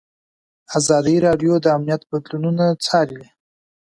ازادي 0.77 1.15
راډیو 1.25 1.53
د 1.61 1.65
امنیت 1.77 2.01
بدلونونه 2.11 2.65
څارلي. 2.85 3.27